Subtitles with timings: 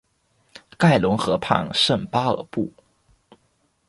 [0.79, 2.73] 盖隆河畔圣巴尔布。